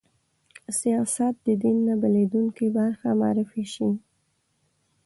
[0.79, 3.89] سیاست د دین نه بېلېدونکې برخه معرفي شي